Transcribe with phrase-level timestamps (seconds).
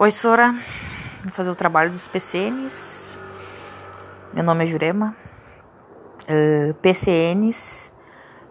[0.00, 0.54] Oi, Sora.
[1.24, 3.18] Vou fazer o trabalho dos PCNs.
[4.32, 5.16] Meu nome é Jurema.
[6.22, 7.92] Uh, PCNs,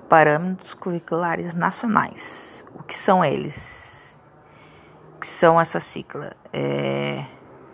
[0.09, 2.65] Parâmetros Curriculares Nacionais.
[2.77, 4.13] O que são eles?
[5.15, 6.35] O que são essa sigla?
[6.51, 7.23] É,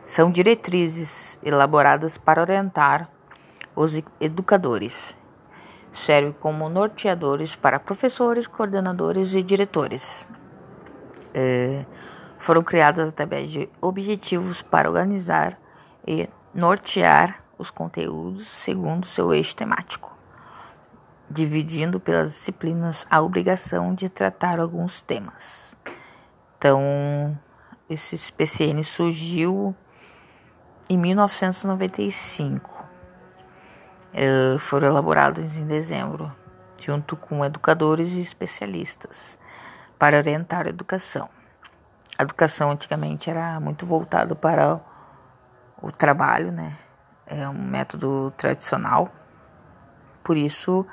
[0.05, 3.09] são diretrizes elaboradas para orientar
[3.75, 5.17] os educadores.
[5.91, 10.27] Serve como norteadores para professores, coordenadores e diretores.
[11.33, 11.83] É,
[12.43, 15.57] foram criadas através de objetivos para organizar
[16.05, 20.13] e nortear os conteúdos segundo seu eixo temático,
[21.29, 25.73] dividindo pelas disciplinas a obrigação de tratar alguns temas.
[26.57, 27.39] Então,
[27.89, 29.73] esse PCN surgiu
[30.89, 32.83] em 1995.
[34.13, 36.29] Uh, foram elaborados em dezembro,
[36.81, 39.39] junto com educadores e especialistas,
[39.97, 41.29] para orientar a educação.
[42.17, 44.79] A educação antigamente era muito voltado para
[45.81, 46.75] o trabalho, né?
[47.25, 49.11] É um método tradicional.
[50.23, 50.85] Por isso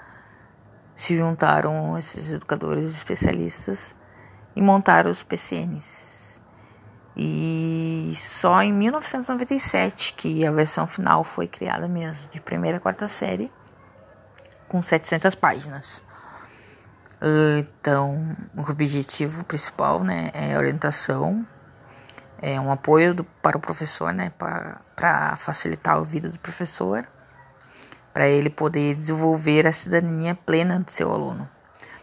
[0.96, 3.94] se juntaram esses educadores especialistas
[4.56, 6.40] e montaram os PCNs.
[7.16, 13.08] E só em 1997 que a versão final foi criada mesmo, de primeira a quarta
[13.08, 13.52] série,
[14.68, 16.02] com 700 páginas.
[17.58, 21.46] Então, o objetivo principal, né, é orientação,
[22.40, 27.06] é um apoio do, para o professor, né, para facilitar a vida do professor,
[28.14, 31.48] para ele poder desenvolver a cidadania plena do seu aluno,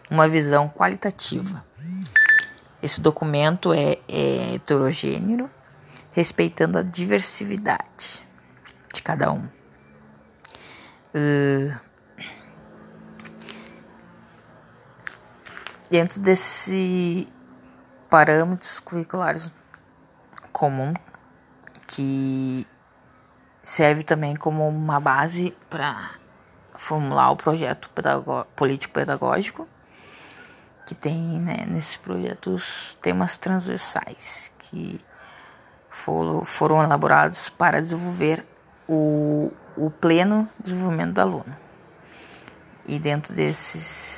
[0.10, 1.66] uma visão qualitativa.
[2.82, 5.50] Esse documento é, é heterogêneo,
[6.12, 8.24] respeitando a diversidade
[8.94, 9.50] de cada um.
[11.14, 11.87] Uh,
[15.90, 17.28] dentro desse
[18.10, 19.52] parâmetros curriculares
[20.52, 20.94] comum
[21.88, 22.66] que
[23.62, 26.12] serve também como uma base para
[26.76, 27.90] formular o projeto
[28.56, 29.68] político pedagógico
[30.86, 35.00] que tem né, nesses projetos temas transversais que
[35.90, 38.46] foram, foram elaborados para desenvolver
[38.88, 41.58] o, o pleno desenvolvimento do aluno.
[42.86, 44.17] E dentro desses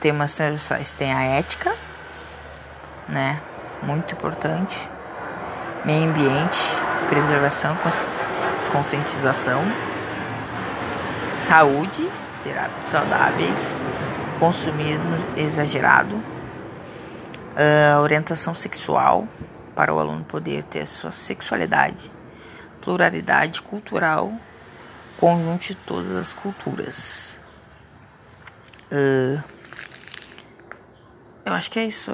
[0.00, 1.74] temas transversais tem a ética,
[3.08, 3.40] né?
[3.82, 4.90] Muito importante.
[5.84, 6.58] Meio ambiente,
[7.08, 7.78] preservação,
[8.72, 9.62] conscientização,
[11.40, 12.10] saúde,
[12.42, 13.80] ter hábitos saudáveis,
[14.38, 19.26] consumismo exagerado, uh, orientação sexual
[19.74, 22.10] para o aluno poder ter sua sexualidade,
[22.82, 24.32] pluralidade cultural,
[25.18, 27.38] conjunto de todas as culturas.
[28.90, 29.42] Uh,
[31.48, 32.12] eu acho que é isso.